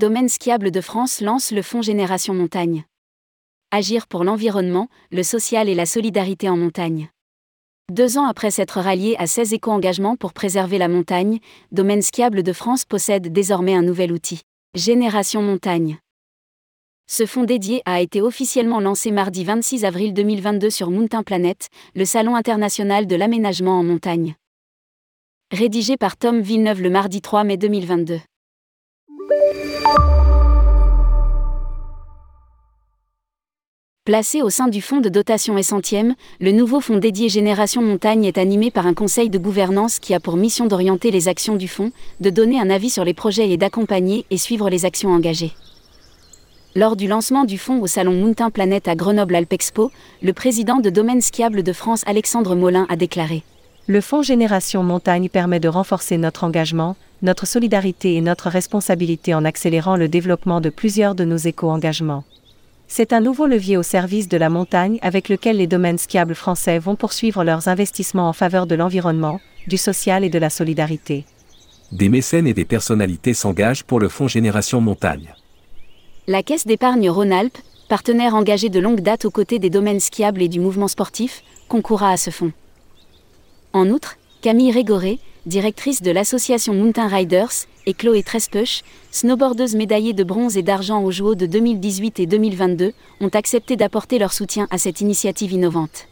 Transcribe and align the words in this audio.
Domaine 0.00 0.30
skiable 0.30 0.70
de 0.70 0.80
France 0.80 1.20
lance 1.20 1.50
le 1.50 1.60
Fonds 1.60 1.82
Génération 1.82 2.32
Montagne. 2.32 2.86
Agir 3.70 4.06
pour 4.06 4.24
l'environnement, 4.24 4.88
le 5.12 5.22
social 5.22 5.68
et 5.68 5.74
la 5.74 5.84
solidarité 5.84 6.48
en 6.48 6.56
montagne. 6.56 7.10
Deux 7.92 8.16
ans 8.16 8.24
après 8.24 8.50
s'être 8.50 8.80
rallié 8.80 9.14
à 9.18 9.26
16 9.26 9.52
éco-engagements 9.52 10.16
pour 10.16 10.32
préserver 10.32 10.78
la 10.78 10.88
montagne, 10.88 11.38
Domaine 11.70 12.00
skiable 12.00 12.42
de 12.42 12.52
France 12.54 12.86
possède 12.86 13.30
désormais 13.30 13.74
un 13.74 13.82
nouvel 13.82 14.10
outil. 14.10 14.40
Génération 14.74 15.42
Montagne. 15.42 15.98
Ce 17.06 17.26
fonds 17.26 17.44
dédié 17.44 17.82
a 17.84 18.00
été 18.00 18.22
officiellement 18.22 18.80
lancé 18.80 19.10
mardi 19.10 19.44
26 19.44 19.84
avril 19.84 20.14
2022 20.14 20.70
sur 20.70 20.90
Mountain 20.90 21.24
Planet, 21.24 21.68
le 21.94 22.06
salon 22.06 22.36
international 22.36 23.06
de 23.06 23.16
l'aménagement 23.16 23.78
en 23.78 23.82
montagne. 23.82 24.34
Rédigé 25.52 25.98
par 25.98 26.16
Tom 26.16 26.40
Villeneuve 26.40 26.80
le 26.80 26.88
mardi 26.88 27.20
3 27.20 27.44
mai 27.44 27.58
2022. 27.58 28.18
Placé 34.10 34.42
au 34.42 34.50
sein 34.50 34.66
du 34.66 34.82
fonds 34.82 35.00
de 35.00 35.08
dotation 35.08 35.56
et 35.56 35.62
centième, 35.62 36.16
le 36.40 36.50
nouveau 36.50 36.80
fonds 36.80 36.96
dédié 36.96 37.28
Génération 37.28 37.80
Montagne 37.80 38.24
est 38.24 38.38
animé 38.38 38.72
par 38.72 38.88
un 38.88 38.92
conseil 38.92 39.30
de 39.30 39.38
gouvernance 39.38 40.00
qui 40.00 40.14
a 40.14 40.20
pour 40.20 40.36
mission 40.36 40.66
d'orienter 40.66 41.12
les 41.12 41.28
actions 41.28 41.54
du 41.54 41.68
fonds, 41.68 41.92
de 42.18 42.28
donner 42.28 42.58
un 42.58 42.70
avis 42.70 42.90
sur 42.90 43.04
les 43.04 43.14
projets 43.14 43.48
et 43.50 43.56
d'accompagner 43.56 44.24
et 44.30 44.36
suivre 44.36 44.68
les 44.68 44.84
actions 44.84 45.10
engagées. 45.10 45.52
Lors 46.74 46.96
du 46.96 47.06
lancement 47.06 47.44
du 47.44 47.56
fonds 47.56 47.80
au 47.80 47.86
salon 47.86 48.12
Mountain 48.12 48.50
Planet 48.50 48.88
à 48.88 48.96
Grenoble 48.96 49.36
Alpexpo, 49.36 49.92
le 50.22 50.32
président 50.32 50.78
de 50.78 50.90
Domaine 50.90 51.20
Skiable 51.20 51.62
de 51.62 51.72
France 51.72 52.02
Alexandre 52.06 52.56
Molin 52.56 52.86
a 52.88 52.96
déclaré 52.96 53.44
Le 53.90 54.00
fonds 54.00 54.22
Génération 54.22 54.84
Montagne 54.84 55.28
permet 55.28 55.58
de 55.58 55.66
renforcer 55.66 56.16
notre 56.16 56.44
engagement, 56.44 56.94
notre 57.22 57.44
solidarité 57.44 58.14
et 58.14 58.20
notre 58.20 58.48
responsabilité 58.48 59.34
en 59.34 59.44
accélérant 59.44 59.96
le 59.96 60.06
développement 60.06 60.60
de 60.60 60.70
plusieurs 60.70 61.16
de 61.16 61.24
nos 61.24 61.36
éco-engagements. 61.36 62.22
C'est 62.86 63.12
un 63.12 63.18
nouveau 63.20 63.48
levier 63.48 63.76
au 63.76 63.82
service 63.82 64.28
de 64.28 64.36
la 64.36 64.48
montagne 64.48 65.00
avec 65.02 65.28
lequel 65.28 65.56
les 65.56 65.66
domaines 65.66 65.98
skiables 65.98 66.36
français 66.36 66.78
vont 66.78 66.94
poursuivre 66.94 67.42
leurs 67.42 67.66
investissements 67.66 68.28
en 68.28 68.32
faveur 68.32 68.68
de 68.68 68.76
l'environnement, 68.76 69.40
du 69.66 69.76
social 69.76 70.22
et 70.22 70.30
de 70.30 70.38
la 70.38 70.50
solidarité. 70.50 71.24
Des 71.90 72.08
mécènes 72.08 72.46
et 72.46 72.54
des 72.54 72.64
personnalités 72.64 73.34
s'engagent 73.34 73.82
pour 73.82 73.98
le 73.98 74.08
fonds 74.08 74.28
Génération 74.28 74.80
Montagne. 74.80 75.34
La 76.28 76.44
Caisse 76.44 76.64
d'épargne 76.64 77.10
Rhône-Alpes, 77.10 77.58
partenaire 77.88 78.36
engagé 78.36 78.68
de 78.68 78.78
longue 78.78 79.00
date 79.00 79.24
aux 79.24 79.32
côtés 79.32 79.58
des 79.58 79.68
domaines 79.68 79.98
skiables 79.98 80.42
et 80.42 80.48
du 80.48 80.60
mouvement 80.60 80.86
sportif, 80.86 81.42
concourra 81.66 82.12
à 82.12 82.16
ce 82.16 82.30
fonds. 82.30 82.52
En 83.72 83.88
outre, 83.88 84.16
Camille 84.40 84.72
Régoré, 84.72 85.20
directrice 85.46 86.02
de 86.02 86.10
l'association 86.10 86.74
Mountain 86.74 87.06
Riders, 87.06 87.66
et 87.86 87.94
Chloé 87.94 88.22
Trespeuch, 88.22 88.82
snowboardeuse 89.10 89.74
médaillée 89.74 90.12
de 90.12 90.24
bronze 90.24 90.56
et 90.56 90.62
d'argent 90.62 91.02
aux 91.02 91.10
JO 91.10 91.34
de 91.34 91.46
2018 91.46 92.20
et 92.20 92.26
2022, 92.26 92.92
ont 93.20 93.28
accepté 93.28 93.76
d'apporter 93.76 94.18
leur 94.18 94.32
soutien 94.32 94.66
à 94.70 94.78
cette 94.78 95.00
initiative 95.00 95.52
innovante. 95.52 96.06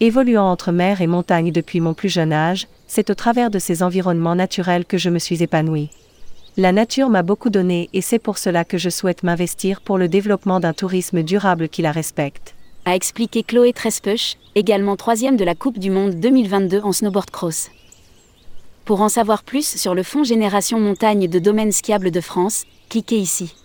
Évoluant 0.00 0.50
entre 0.50 0.72
mer 0.72 1.00
et 1.00 1.06
montagne 1.06 1.52
depuis 1.52 1.80
mon 1.80 1.94
plus 1.94 2.08
jeune 2.08 2.32
âge, 2.32 2.68
c'est 2.86 3.10
au 3.10 3.14
travers 3.14 3.50
de 3.50 3.58
ces 3.58 3.82
environnements 3.82 4.34
naturels 4.34 4.84
que 4.84 4.98
je 4.98 5.10
me 5.10 5.18
suis 5.18 5.42
épanouie. 5.42 5.90
La 6.56 6.72
nature 6.72 7.10
m'a 7.10 7.22
beaucoup 7.22 7.50
donné 7.50 7.90
et 7.92 8.00
c'est 8.00 8.18
pour 8.18 8.38
cela 8.38 8.64
que 8.64 8.78
je 8.78 8.88
souhaite 8.88 9.22
m'investir 9.22 9.80
pour 9.80 9.98
le 9.98 10.08
développement 10.08 10.60
d'un 10.60 10.72
tourisme 10.72 11.22
durable 11.22 11.68
qui 11.68 11.82
la 11.82 11.92
respecte. 11.92 12.55
A 12.88 12.94
expliqué 12.94 13.42
Chloé 13.42 13.72
Trespeuch, 13.72 14.36
également 14.54 14.94
troisième 14.94 15.36
de 15.36 15.42
la 15.42 15.56
Coupe 15.56 15.80
du 15.80 15.90
Monde 15.90 16.20
2022 16.20 16.82
en 16.84 16.92
snowboard 16.92 17.32
cross. 17.32 17.68
Pour 18.84 19.00
en 19.00 19.08
savoir 19.08 19.42
plus 19.42 19.66
sur 19.66 19.92
le 19.92 20.04
Fonds 20.04 20.22
Génération 20.22 20.78
Montagne 20.78 21.26
de 21.26 21.40
Domaine 21.40 21.72
Skiable 21.72 22.12
de 22.12 22.20
France, 22.20 22.62
cliquez 22.88 23.18
ici. 23.18 23.56